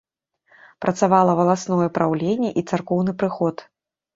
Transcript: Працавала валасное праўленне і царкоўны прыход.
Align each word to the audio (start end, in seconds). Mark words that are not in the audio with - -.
Працавала 0.85 1.35
валасное 1.41 1.89
праўленне 1.99 2.49
і 2.63 2.67
царкоўны 2.71 3.11
прыход. 3.21 3.55